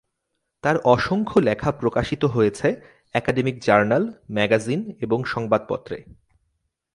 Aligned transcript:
তার 0.63 0.77
অসংখ্য 0.85 1.37
লেখা 1.39 1.71
প্রকাশিত 1.71 2.23
হয়েছে 2.25 2.67
একাডেমিক 3.15 3.55
জার্নাল, 3.61 4.03
ম্যাগাজিন 4.31 4.81
এবং 5.01 5.19
সংবাদপত্রে। 5.25 5.97